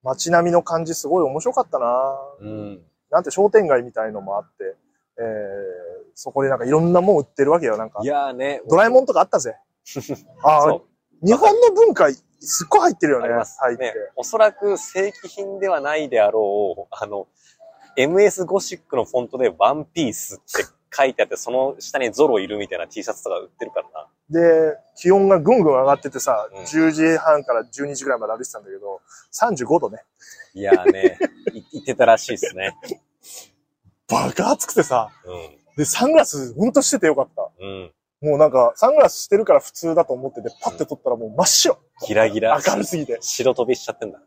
[0.03, 2.81] 街並みの感じすごい面白かったなうん。
[3.11, 4.77] なんて商店街みたいのもあって、
[5.19, 5.25] えー、
[6.15, 7.79] そこでなんかいろんなもん売ってるわけよ。
[7.79, 8.63] なんかい、やーね。
[8.69, 9.57] ドラえもんとかあったぜ。
[10.45, 10.85] あそ
[11.23, 12.11] あ、日本の文化、
[12.41, 13.85] すっごい入ってるよねありま、すタイって。
[13.85, 13.95] ね。
[14.17, 17.27] おそらく正規品ではないであろう、あの、
[18.07, 24.09] MS ゴシックのフォントでワンピースって書いてあって、その下にゾロいるみたいな T シャツとか売ってるからな。
[24.31, 29.01] で、気温がぐんぐん上がっててさ、うん10時半から12時ぐらいまで歩いてたんだけど、
[29.33, 29.99] 35度ね。
[30.55, 31.19] いやーね、
[31.53, 32.77] い言ってたらしいですね。
[34.09, 37.43] バカ暑くてさ、うで、サングラスほんとしててよかった。
[37.43, 37.67] ん。
[37.67, 37.93] うん。
[38.23, 41.79] もうなんか、サングラスしてるから普通だと思ってて、パッて撮ったらもう真っ白。
[42.07, 42.61] ギラギラ。
[42.67, 43.19] 明るすぎて。
[43.21, 44.21] 白飛びしちゃってんだ。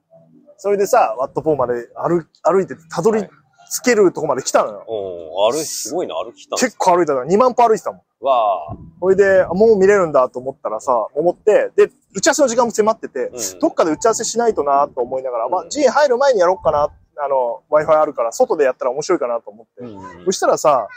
[0.57, 3.27] それでさ、ワットポーまで歩歩いてて、たどり
[3.73, 4.85] 着けるとこまで来たのよ。
[4.87, 5.55] うん。
[5.55, 8.01] 歩い、すごいな、歩きたん結構歩いたから2万歩歩いてたもん。
[8.25, 8.77] わあ。
[9.01, 13.59] それで、もう見れるんだと思ったらさ、思って、で、打ち合わせの時間も迫ってて、うん。
[13.59, 16.89] どっかで打ち合わせしないとなと思いながら、まあう、ん寺院入る前にやろうかな。
[17.15, 19.81] あの、Wi-Fi あるから、外でやったら面白いかなと思って。
[19.81, 20.87] うんそしたらさ、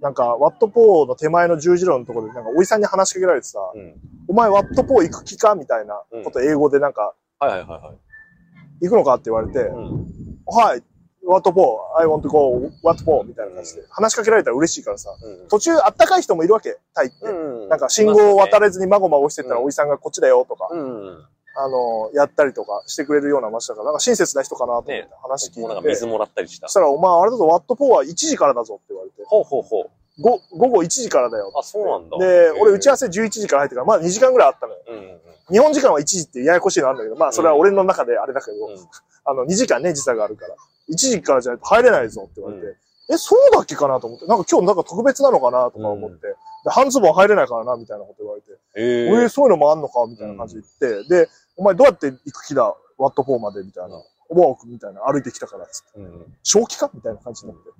[0.00, 3.94] なんか、ワットポーの手前の十字路のところで、なんか、おじさんに話しかけられてさ、うん。
[4.28, 8.84] お前ワットポー行く気かみたいなこと英語でなんか、はいはいはいはい。
[8.84, 10.06] 行くのかって言われて、うん。
[10.46, 10.82] はい、
[11.42, 15.48] トポー、I want to go, ワットポーみたいな感じで、話しかけられたら嬉しいからさ、うん。
[15.48, 17.26] 途中あったかい人もいるわけ、タイって。
[17.26, 17.68] うん。
[17.68, 21.24] なんか信号を渡れれずにまごまごしてったらうんおじさんがこっちだよとか、うん。
[21.56, 26.74] あの、やったりとかしてくれるような街だから、なんか親切な人かなと思ってね話聞いて、もうなんか水もらったりしたそし。
[26.74, 29.90] たら、お前あれだぞ、ワットポーは1時からだぞって言われて、ほうほうほう。
[30.20, 32.18] ご午後1時からだよあ、そうなんだ。
[32.18, 33.06] で、俺打ち合わせ。
[33.10, 34.80] せ11時から入ってから、まあ2時間ぐらいあったのよ。
[34.88, 38.76] うんうん日本時間は1時っていうややこしいのあるんだけど、まあそれは俺の中であれだけど、うん。
[39.26, 40.54] あの2時間ね、時差があるから、
[40.90, 42.76] 1時からじゃないと入れないぞって言われて、う
[43.10, 46.18] え、そうだっけかなと思って、なんか今日なんか特別なのかなとか思って、
[46.64, 52.74] で半ズボン入れないからな、みたいなこと言われて、え俺、そういうのもあんのかみたいな感じで言って、で、お前どうやって行く気だ？
[52.96, 53.96] ワットポーまでみたいな。
[54.30, 56.00] おばあくんみたいな歩いてきたからっつって。
[56.00, 56.34] うん。
[56.42, 57.70] 正気かみたいな感じになって。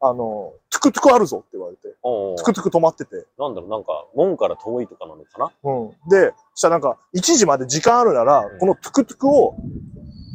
[0.00, 1.94] あの、トゥクトゥクあるぞって言われて。
[2.02, 3.24] おうトゥクトゥク止まってて。
[3.38, 5.52] なんだろう、なんか、門から遠いとかなのかな？
[5.62, 5.90] うん。
[6.10, 9.54] で、そしたらなんか、1時まで時間あるなら、うんこのトゥクトゥクを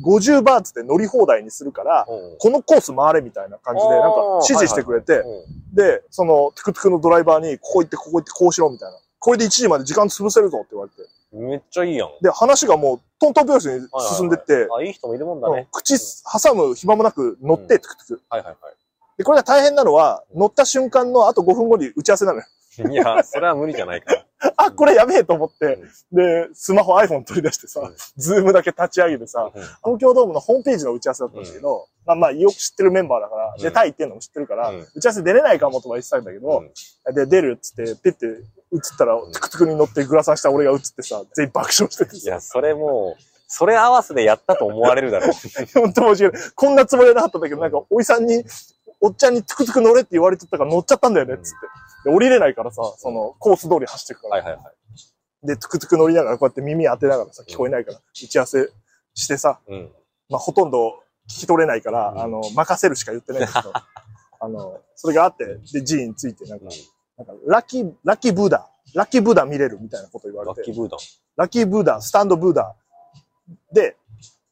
[0.03, 2.37] 50バーツで乗り放題にするから、うん。
[2.37, 8.97] このコース回れみたいな感じで、なんか指示してくれて、うんで、そのトゥクトゥクのドライバーに、ここ行って、ここ行って、こうしろみたいな。
[9.19, 11.09] これで1時まで時間潰せるぞって言われて。
[11.31, 12.09] めっちゃいいやん。
[12.21, 15.67] で、話がもうトントン拍子に進んでって、あ、いい人もいるもんだうんね。
[15.71, 18.23] 口挟む暇もなく乗って、うんトゥクトゥク。
[18.29, 18.57] はいはいは
[19.17, 22.45] で、これが大変なのは、乗った瞬間のあと5分後に打ち合わせなのよ。
[22.79, 22.83] い。
[22.91, 24.25] いや、それは無理じゃないから。
[24.55, 25.79] あ、これやべえと思って、
[26.11, 36.63] で、スマホ iPhone 取り出してさ、うんズームだけ立ち上げてさ、うん東京ドームのホームページの打ち合わせだったんですけど、まあまあよく知ってるメンバーだから、うん出たいっていうのも知ってるから、うん打ち合わせ出れないかもとは言ってたんだけど、
[37.13, 45.31] で、出るっつって、ピッて映ったら、トゥクトゥクに乗ってグラサンした俺が映ってさ、全員爆笑しててさ、いや、それもう、それ合わせでやったと思われるだろう。
[45.79, 46.49] 本当申し訳ない。
[46.53, 48.43] こんなつもりはなかったんだけど、なんか、おいさんに、
[48.99, 51.57] おっちゃんにトゥクトゥク乗れって言われてたから乗っちゃったんだよね、っつって。
[52.03, 54.43] で降りれないからさ、その、コース通り走ってくから。
[54.43, 55.47] はいはいはい。
[55.47, 58.69] で、トゥクトゥク乗りながらこうやって耳当てながらさ、聞こえないから、打ち合わせ
[59.13, 59.91] してさ、うん。
[60.29, 63.73] まあ、ほとんど聞き取れないから、うんあの、任せるしか言ってないんですけど、
[64.39, 66.65] あの、それがあって、で、G について、なんか、
[67.17, 70.99] なんか、ラッキー、ラッキーブーダ、ラッキーブーダ見れるみたいなこと言われてラッキ、ーブーダン。
[71.35, 72.75] ラッキーブーダ、スタンドブーダ
[73.71, 73.95] で、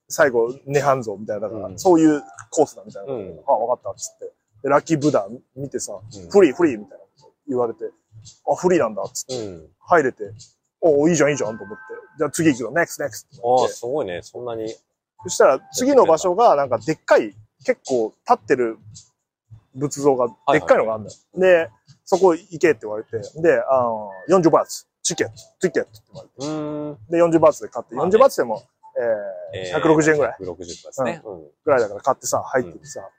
[0.07, 3.13] 最後、涅槃像みたいな、だからうんそういうコースだみたいな。
[3.13, 4.31] うんあ、わかった、っつって。
[4.63, 7.04] で、ラッキーブーダ見てさ、うんフリー、フリーみたいな
[7.47, 7.85] 言われて、
[8.49, 9.67] あ、フリーなんだ、っつって、うん。
[9.79, 10.31] 入れて、
[10.81, 11.83] おいいじゃん、いいじゃん、と思って。
[12.17, 13.67] じゃあ次行くよ、next, next ってなああ。
[13.67, 14.21] すごいね。
[14.21, 14.73] そんなに。
[15.23, 18.77] そしたら、次の場所が、なんか、でっかい、結構、立ってる
[19.73, 21.17] 仏像が、でっかいのがあるんだよ。
[21.35, 21.71] で、
[22.03, 27.11] そこ行けって言われて、で、あの、40バーツ、チケット、チケットって言われて。
[27.11, 28.63] で、40バーツで買って、まあね40バーツでも、
[29.53, 31.21] えー、160円ぐらい、160ですね。
[31.25, 31.43] うん。
[31.63, 33.09] ぐらいだから買ってさ、入っててさ。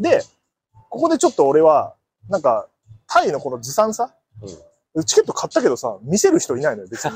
[0.00, 0.22] で、
[0.88, 1.94] ここでちょっと俺は、
[2.28, 2.66] なんか、
[3.12, 4.14] タイのこのずさんさ、
[5.06, 7.12] チケット買ったけどさ、見せる人いないのよ、別に。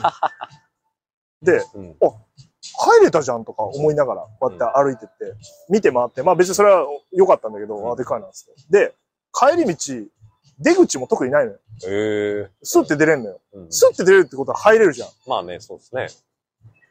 [1.42, 1.96] で、うん。
[1.98, 5.34] 入れたじゃんとか思いながら、こうやって歩いてって、
[5.70, 8.88] 見て回って、まあ別にそれは良かったんだけど、うんあ、でかいなっつって。
[8.88, 8.94] で、
[9.32, 10.10] 帰り道、
[10.58, 11.58] 出口も特にないのよ。
[11.86, 12.50] ええ。
[12.62, 13.40] スッて出れんのよ。
[13.52, 15.08] うんスッて出れるってことは入れるじゃん。
[15.26, 16.08] まあね、そうですね。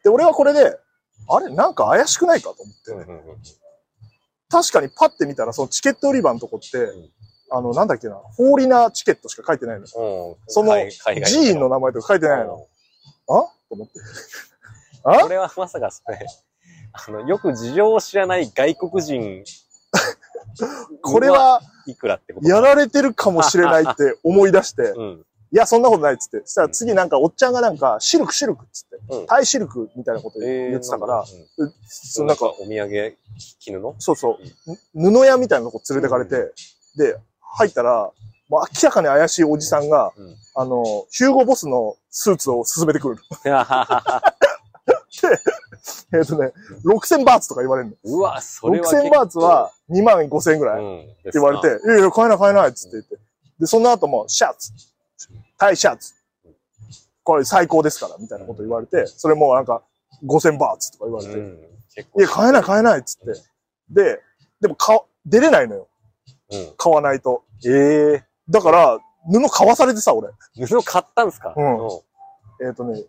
[0.04, 0.80] で、俺はこれで、
[1.30, 2.92] あれなんか怪しくないかと思って。
[2.92, 3.38] うんうんうん。
[4.50, 7.12] 確かにパッて見たら、そのチケット売り場のとこって、ん
[7.56, 9.84] あの、なんだっけな、フォーリナーチケットしか書いてないの。
[9.84, 10.36] うん。
[10.48, 12.68] その寺院の名前とか書いてないの。
[13.30, 13.34] あ？
[13.34, 13.94] と思って。
[15.06, 15.20] あ？
[15.20, 16.20] これはまさかそれ、
[16.92, 19.44] あの、よく事情を知らない外国人、
[21.02, 25.26] これ、はいくらってことやられてるかもしれないって思い出して、うん。
[25.52, 26.42] いや、そんなことないっつって。
[26.44, 29.28] そしたら次なんか、おっちゃんがなんか、シルクシルクっつって、うん。
[29.28, 31.24] タイシルクみたいなことええ言ってたから、
[31.58, 31.68] うん。
[31.68, 33.18] うそのなんか、お土産、
[33.60, 33.96] 絹の？
[34.00, 36.52] そうそう、ぬ布屋みたいなとこ連れてかれて、
[36.98, 37.18] で、
[37.56, 38.12] 入ったら、
[38.50, 43.18] もう明らかに怪しいおじさんが、うんあの、ヒューゴボスのスーツを勧めてくる。
[46.14, 46.54] えっとね、
[46.86, 47.96] 6000バーツとか言われるの。
[48.18, 49.08] うわ、それは結構。
[49.08, 53.18] 6000バーツは2万5000円ぐらい、うん、って言われて、いやいや、買えない買えないっつって言って。
[53.60, 54.72] で、その後も、シャツ、
[55.58, 56.14] タイシャツ、
[57.24, 59.82] これ最高ですから、みたいなこと言われて、それもなんか、
[60.26, 61.60] 5000バーツとか言われて、うん。
[62.20, 63.42] いや、買えない買えないっつって。
[63.90, 64.22] で、
[64.62, 65.88] でも買、出れないのよ。
[66.52, 66.74] うん。
[66.78, 67.44] 買わないと。
[67.66, 67.70] え
[68.22, 69.00] えだから、
[69.32, 70.30] 布買わされてさ、俺。
[70.68, 71.54] 布買ったんですか？
[71.56, 71.78] うん
[72.68, 73.04] えっ、とね、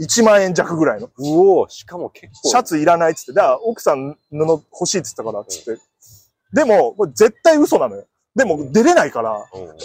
[0.00, 1.08] 1万円弱ぐらいの。
[1.18, 2.48] うおしかも結構。
[2.48, 3.32] シャツいらないっつって。
[3.32, 5.80] だから、奥さん布欲しいっつったから、つって。
[6.52, 8.04] でも、これ絶対嘘なのよ。
[8.34, 9.76] でも、出れないから、うん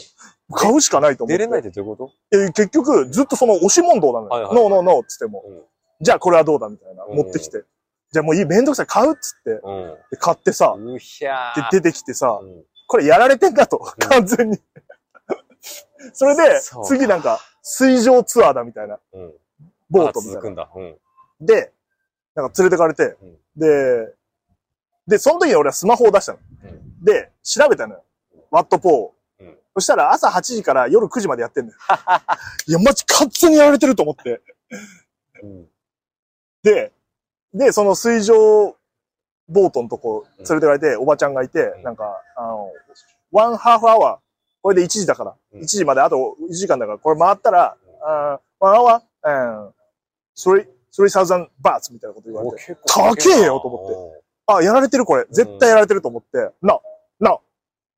[0.49, 1.37] 買うしかないと思って。
[1.39, 4.29] 出れないってどういうこえ結局、ずっとその押し問答なのよ。
[4.29, 5.41] はいはいノーノーノーっつっても。
[5.41, 5.61] とうん。
[5.99, 6.69] じゃあこれはどうだ？
[6.69, 7.03] みたいな。
[7.03, 7.65] うん持ってきて。
[8.11, 9.51] じゃあもういい、めんどくさい、買うっつって。
[9.63, 9.97] うん。
[10.11, 11.71] で買ってさ、うひゃー。
[11.71, 14.57] で出てきてさ、うんこれやられてんだと、うん完全に。
[16.13, 18.97] それで次なんか、水上ツアーだみたいな。
[19.11, 19.33] うん。
[19.89, 20.39] ボートみたいな。
[20.39, 20.71] あ続くんだ。
[20.73, 20.97] うん。
[21.45, 21.73] で、
[22.33, 24.13] なんか連れてかれて、うんで、
[25.05, 26.39] で、その時に俺はスマホを出したの。
[26.63, 28.03] うんで、調べたのよ。
[28.49, 29.15] ワットポーを。
[29.39, 31.77] うんそしたら朝8時から夜9時までやってんのよ。
[32.65, 34.41] いや、マジ完全にやられてると思って。
[35.43, 35.69] うん。
[36.63, 36.93] で、
[37.53, 38.75] で、その水上
[39.49, 41.83] ボートのとこ連れてかれて、おばちゃんがいて、うん。
[41.83, 42.71] なんか、あの、
[43.31, 44.19] ワンハーフアワー、
[44.61, 45.61] これで1時だから、うん。
[45.61, 49.73] 1時まであと1時間だから、これ回ったら、あワンアワー、うん、
[50.37, 54.23] 3、3000バーツみたいなこと言われて、高えよと思って。
[54.47, 55.25] あ、やられてるこれ。
[55.29, 56.79] 絶対やられてると思って、な、
[57.19, 57.37] な、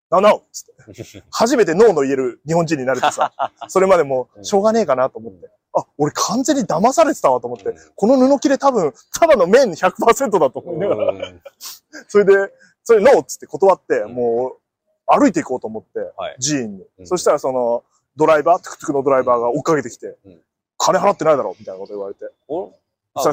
[0.09, 1.23] な、なおつって。
[1.31, 3.31] 初めてノーの言える日本人になれてさ、
[3.67, 5.49] それまでもうしょうがねえかなと思って。
[5.73, 7.75] あ、俺完全に騙されてたわと思って。
[7.95, 11.11] この布切れ多分、ただの麺100%だと思いながら。
[11.11, 11.41] うん
[12.07, 14.57] それで、それノーっつって断って、うんもう、
[15.05, 16.87] 歩いていこうと思って、はい寺院に。
[16.99, 17.83] うんそしたらその、
[18.15, 20.41] ドライバー、トゥクトゥクのドライバーが追っかけてきて、うん
[20.81, 22.31] 金払ってないだろみたいなこと言われて。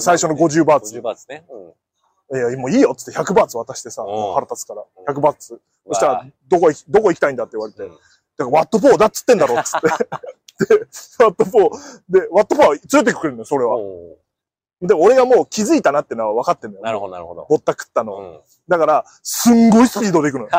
[0.01, 0.97] 最初の50バーツ。
[0.97, 1.47] 50バーツね。
[2.31, 2.51] うん。
[2.51, 4.85] いや、もういいよっつって100バーツ渡してさ、うん腹立つから。
[5.13, 5.61] 100バーツ。
[5.87, 7.83] そしたら、どこ行き、どこ行きたいんだって言われて。
[7.83, 7.99] うん
[8.37, 9.89] だから、ワットポーだっつってんだろっつって。
[10.69, 10.75] で、
[11.25, 11.71] ワットポー。
[12.09, 13.77] で、ワットポーは連れてくれるんだよ、それは。
[13.77, 14.17] お
[14.83, 16.83] で、俺がもう気づいたなってのは分かってんだよ。
[16.83, 17.47] ーなるほど、なるほど。
[17.49, 18.17] ぼったくったの。
[18.17, 18.41] うん。
[18.69, 20.51] だから、すんごいスピードで行くのよ。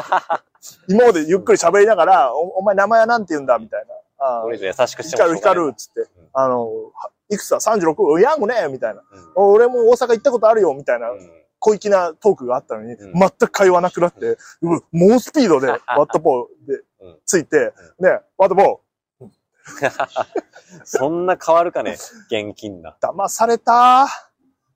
[0.89, 3.93] 今までゆっくり喋りながら、おお前名前はなんて言うんだみたいな。
[4.19, 8.19] あこれ以上優しくして光るもしょうがない光るっつって、あの、はいくつだ ?36?
[8.19, 9.03] ヤングねみたいな。
[9.35, 18.81] うん俺も大阪行ったことあるよみたいな、うん小粋なトークがあったのに、うん全く会話なくなって、うん猛スピードで、ワットポーでうんついて、ね、ワットポ
[20.85, 22.95] そんな変わるかね、現金な。
[23.01, 24.07] ー、騙された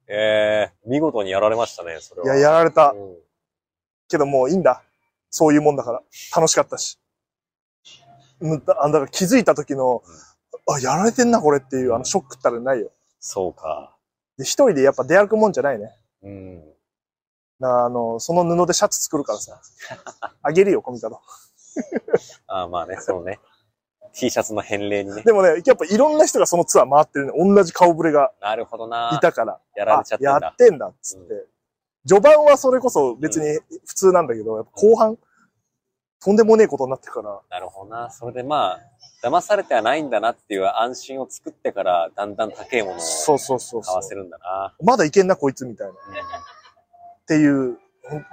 [0.08, 2.28] ええ見事にやられましたね、それは。
[2.38, 2.92] いや、やられた。
[2.92, 3.18] うん
[4.12, 4.84] けどもういいんだ。
[5.30, 6.02] そういうもんだから。
[6.36, 7.00] 楽しかったし。
[8.42, 10.04] うんだから気づいた時の、
[10.70, 12.92] あ、やられてんな、これっていう、あの、ショックったらないよ。
[13.20, 13.96] そうか。
[14.38, 15.92] で、一人でやっぱ出歩くもんじゃないね。
[16.24, 16.64] うん。
[17.60, 19.62] なあの、その布でシャツ作るからさ。
[20.42, 21.20] あげるよ、コミカド。
[22.48, 23.40] あまあね、そうね。
[24.14, 25.24] T シャツの返礼にね。
[25.24, 27.34] でもね、やっぱいろんな人がそのツアー回ってるね。
[27.38, 29.12] 同じ顔ぶれがなるほどな。
[29.14, 29.60] いたから。
[29.76, 30.56] やられちゃってんだあやっ。
[30.56, 31.48] てんだ、っつって。
[32.06, 35.18] 序盤はそれこそ別に普通なんだけど、やっぱ後半、
[36.24, 37.40] とんでもねえことになってるから。
[37.50, 38.12] なるほどな。
[38.12, 38.80] それでまあ、
[39.28, 44.14] 騙されてはないんだなっていう安心を作ってから、だんだん高いものをそうそうそう買わせ。
[44.14, 44.76] るんだな。
[44.84, 45.94] まだいけんな、こいつみたいな。
[45.94, 45.96] っ
[47.26, 47.80] ていう。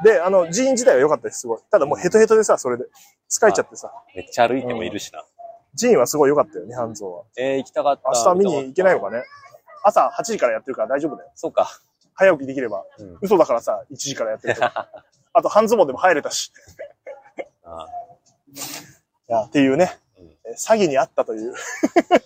[0.04, 1.60] で、あの、寺院自体は良かったです、すごい。
[1.70, 2.84] ただもうヘトヘトでさ、それで。
[3.30, 3.90] 疲れちゃってさ。
[4.14, 5.24] めっちゃ歩いてもいるしな。
[5.78, 7.24] 寺院はすごい良かったよね、半蔵は。
[7.36, 8.10] えー、行きたかった。
[8.10, 9.18] 明日見に行けないのかね。
[9.18, 9.24] ね。
[9.84, 11.30] 朝8時からやってるから大丈夫だよ。
[11.34, 11.80] そうか。
[12.14, 12.84] 早起きできれば。
[12.98, 13.18] うん。
[13.22, 14.88] 嘘だからさ、1時からやってるから。
[15.34, 16.52] あと半ズボンでも入れたし。
[18.56, 19.98] あいや、っていうね。
[20.56, 21.52] 詐欺にあったという。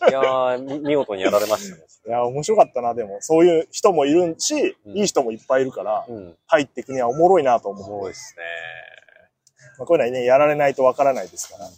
[0.09, 1.83] いや見事にやられましたね。
[2.07, 3.19] いや、面白かったな、でも。
[3.21, 6.37] そういう人もいるし、うんいい人もいっぱいいるから、うん。
[6.47, 7.85] 入っていくにはおもろいなと思う。
[7.85, 8.43] おもろいですね。
[9.79, 11.69] まあ、こういうのはね、やられないとわからないですから。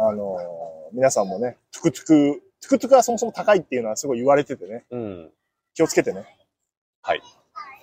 [0.00, 5.32] あのー皆さんもね、トゥクトゥク、トゥクトゥクはそもそも高いっていうのはすごい言われててね、うん。
[5.74, 6.24] 気をつけてね。
[7.02, 7.22] はい。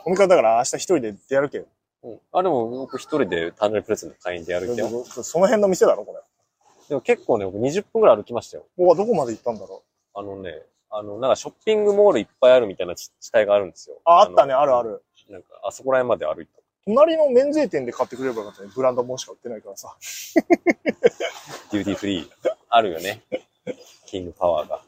[0.05, 1.65] おみかだから明日一人で出歩けよ。
[2.05, 5.03] うん、あ、でも僕一人で誕生日プレゼント買いに出歩いてよ。
[5.05, 6.19] その辺の店だろ、これ。
[6.87, 8.63] でも結構ね、僕20分くらい歩きましたよ。
[8.77, 9.83] ここはどこまで行ったんだろ
[10.15, 10.19] う。
[10.19, 13.99] あのね、あの、なんかショッピングモールいっぱいあるみたいな地地帯があるんですよ。
[14.05, 14.83] あ、あったね、のあるあ。
[14.83, 15.03] る。
[15.31, 16.61] なんか、あそこら辺まで歩いた。
[16.85, 18.69] 隣の免税店で買ってくれればよかったね。
[18.75, 19.95] ブランドもんしか売ってないからさ。
[21.71, 22.29] デューティーフリー。
[22.69, 23.23] あるよね。
[24.05, 24.81] キングパワーが。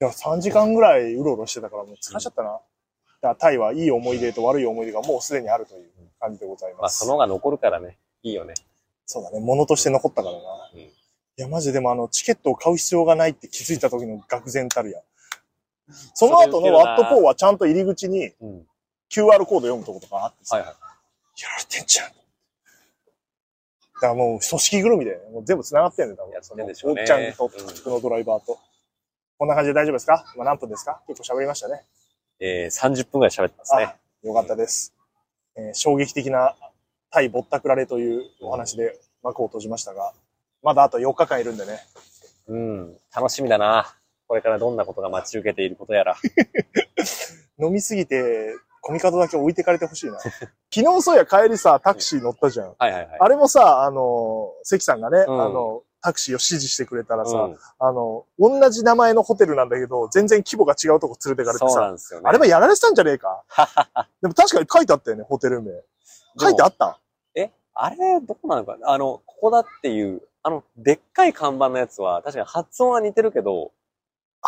[0.00, 2.50] いや、3時間ぐらいうろうろしてたからもう疲れちゃったな。
[2.50, 6.98] だからタイはいい思い出と悪い思い出がもうすでにあるという感じでございまあ、ます。
[6.98, 7.98] その方が残るからね。
[8.22, 8.54] いいよね。
[9.06, 10.40] そうだね、物として残ったからな。
[10.74, 10.80] うん
[11.38, 15.02] いや、マジでもあの、チケットを買う必要がないって気づいた時の愕然たるや。
[16.14, 18.66] その後のワットポーはちゃんと入り口にうん。
[19.10, 20.74] QR コード読むとことかあってさ、はいはい。
[21.42, 22.08] やられてんじゃん。
[22.08, 22.12] だ
[24.00, 26.42] からもう組織ぐるみで、もう全部繋がってんだよ、多分。
[26.42, 28.58] そのんでしょうねおっちゃんとトゥクトゥクのドライバーと。
[29.36, 30.24] こんな感じで大丈夫ですか？
[30.34, 31.02] 今何分ですか？
[31.06, 31.84] 結構喋りましたね。
[32.40, 33.94] えー、30分くらい喋ってますね。
[34.22, 34.95] よかったです。
[35.56, 36.54] えー衝撃的な
[37.10, 40.12] 対ぼったくられというお話で幕を閉じましたが、
[40.62, 41.78] まだあと4日間いるんでね。
[42.48, 42.96] うん。
[43.14, 43.94] 楽しみだな。
[44.28, 46.16] これからどんなことが待ち受けていることやら。
[47.58, 50.18] 飲みすぎて、コミカドだけ置いてかれてほしいな。
[50.20, 52.74] 昨日そうや帰りさ、タクシー乗ったじゃん。
[52.78, 53.18] はいはいはい。
[53.18, 62.28] あれもさ、あの、関さんがね、うんあの、タクシーを指示してくれたらさ、うん、あの、同じ名前のホテルなんだけど、全然規模が違うとこ連れてかれてさ、そうなんですよね。
[62.28, 63.42] あれはやられてたんじゃねえか？
[64.22, 65.72] でも確かに書いてあったよね、ホテル名。
[66.40, 67.00] 書いてあった？
[67.34, 68.76] えあれ、どこなのか？
[68.78, 73.72] なあの、ここだっていう、あの、でっかい看板のやつは、確かに発音は似てるけど、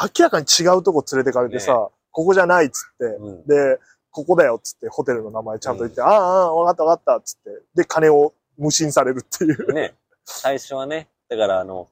[0.00, 3.46] 明らかに違うとこ連れてかれてさ、ここじゃないっつって、うん。
[3.46, 9.72] で、ここだよっつって、ホテルの名前ちゃんと言って、ああ、ああ、わかったわかったっつって、で、金を無心されるっていう。
[9.72, 9.94] ね、
[10.24, 11.88] 最初はね、だからあの、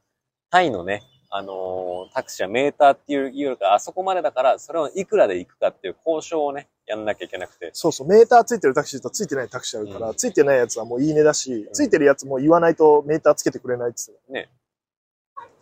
[0.50, 7.70] タイのね、あのータクシーはメーターっていうよりか、あそこまでだから、それをいくらで行くかっていう交渉をね、やんなきゃいけなくて。
[7.72, 14.32] そうそう、メーターついてるタクシーとついてないタクシーあるから、うんついてないやつはもういいねだし、んついてるやつも言わないとメーターつけてくれないっつって。
[14.32, 14.48] ね。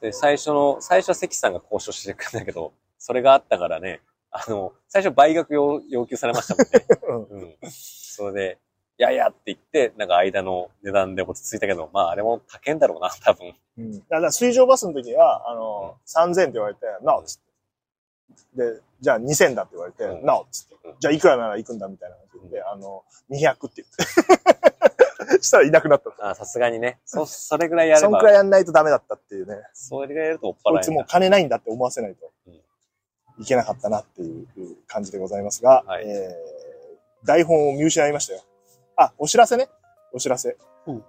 [0.00, 7.26] で、最初の、最初は関さんが交渉してくんだけど、それがあったからね、あの、最初倍額要要求されましたもんね。
[7.30, 7.42] うん。
[7.42, 7.56] うん。
[7.70, 8.58] それで、い
[8.98, 13.54] やいやって言って、なんか間の値段で落ち着いたけど、まああれも高いんだろうな、多分。
[13.78, 13.92] うん。
[13.92, 17.38] だから水上バスの時には、あの、3000って言われて、なおっつっ
[18.56, 18.72] て。
[18.72, 20.94] で、じゃあ2000だって言われて、うんなおっつってうん。
[21.00, 24.64] じゃあいくらなら行くんだみたいな感じで、あの、200って言って。
[25.40, 26.30] したらいなくなった。
[26.30, 26.98] あさすがにね。
[27.04, 29.56] そ、それぐらいやればそんく、らいやんないとダメだったっていうね。
[29.72, 31.04] それぐらいやるとおっこいつもう。
[31.06, 32.54] 金ないんだって思わせないとうん
[33.38, 34.46] いけなかったなっていう
[34.86, 38.42] 感じでございますが、はいえー、台本を見失いましたよ。
[38.96, 39.68] あ、お知らせね。
[40.12, 40.56] お知らせ。
[40.86, 41.04] うん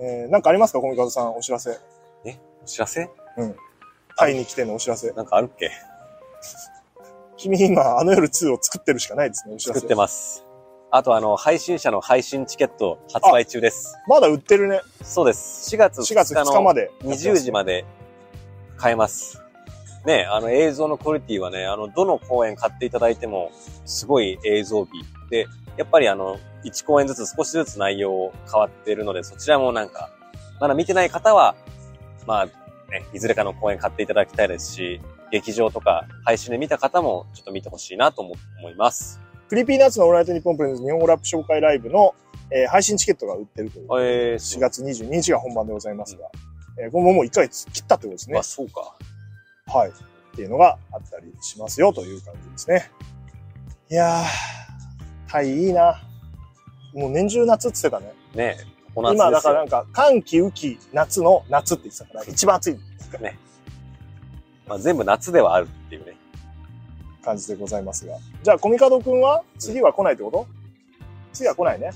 [0.00, 0.80] えー、なんかありますか？
[0.80, 1.78] コミカドさん、お知らせ。
[2.62, 3.10] お知らせ？
[4.16, 5.10] タイに来てのお知らせ。
[5.12, 5.70] なんかあるっけ？
[7.36, 9.94] 君今、あの夜2を作ってるしかないですね、お知らせ作って。
[9.94, 10.44] ます。
[10.90, 13.96] あとあの、配信者の配信チケット発売中です。
[14.06, 14.80] まだ売ってるね。
[15.02, 15.74] そうです。
[15.74, 16.90] 4月4月2 2日の日まで。
[17.02, 17.84] 20時まで
[18.76, 19.40] 買えます。
[20.04, 23.52] ね、あの映像のクオリティはね、あの、どの公演買っていただいても、
[23.86, 24.90] すごい映像美。
[25.30, 30.10] で、やっぱりあの、1公演ずつ少しずつ内容変わっているので、そちらもなんか、
[30.60, 31.54] まだ見てない方は、
[32.26, 35.00] まあ、ね、いずれかの公演買っていただきたいですし、
[35.32, 39.18] 劇場とか配信で見た方もちょっと見てほしいなと思思います。
[39.48, 42.14] Creepy Nuts のオールナイトニッポンプレゼンツ日本語ラップ紹介ライブの、
[42.50, 43.86] えー配信チケットが売ってるという。
[44.02, 46.26] えー、4月22日が本番でございますが、
[46.78, 48.42] えーこれももう1ヶ月切ったってことですねまあ、。
[48.42, 48.94] そうか。
[49.66, 49.90] はい。
[49.90, 49.92] っ
[50.34, 52.90] ていうのがあったりしますよという感じですね。
[53.90, 56.00] いやー、タイいいな。
[56.94, 58.54] もう年中夏って言ってたね。
[58.56, 58.56] ね
[58.94, 62.78] お夏今だからなんか寒気雨季夏の夏って言ってたから一番暑い
[64.66, 66.16] まあ、全部夏ではあるっていうね。
[67.24, 68.16] 感じでございますが。
[68.42, 70.46] じゃあコミカドくんは次は来ないってこと？
[71.32, 71.90] 次は来ないね。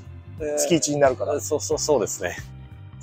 [0.58, 1.40] 月1になるから。
[1.40, 2.36] そうそうそうですね。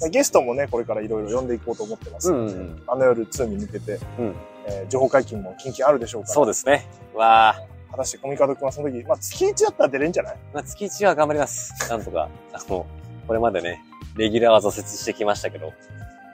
[0.09, 2.31] ゲストもね、これからいろいろ呼んでいこうと思ってます。
[2.31, 4.35] うんうんあの夜2に向けて、うん
[4.67, 6.33] えー情報解禁も近々あるでしょうから。
[6.33, 6.85] そうですね。
[7.13, 7.61] わあ、
[7.93, 10.37] 果たしてコミカドくんはその時、まあ月1だったら出れんじゃない？
[10.53, 11.73] まあ、月1は頑張ります。
[11.89, 12.27] なんとか。
[12.51, 12.85] あの、
[13.27, 13.81] これまでね、
[14.17, 15.71] レギュラーは挫折してきましたけど、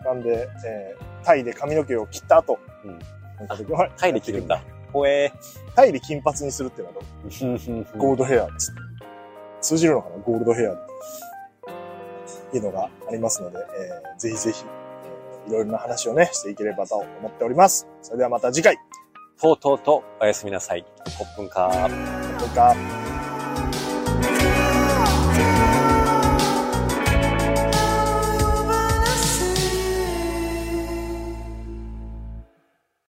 [0.05, 2.97] なんで、えータイで髪の毛を切った後、うん
[3.37, 4.61] コミカドくんはタイで切るんだ。
[4.93, 5.31] ほえ
[5.75, 7.99] タイで金髪にするっていうのはど。
[7.99, 8.47] ゴールドヘア。
[9.61, 10.15] 通じるのかな？
[10.23, 10.77] ゴールドヘアっ
[12.51, 17.87] ていうのがありますので、えーぜひぜひ、えーいろいろな話をね、していければと思っております。
[18.01, 18.77] それではまた次回、
[19.41, 20.83] とうとうとおやすみなさい。
[21.17, 21.71] コップンカー。
[21.71, 22.98] コップンカー。